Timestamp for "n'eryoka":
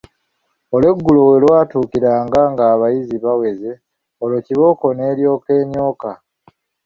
4.93-5.49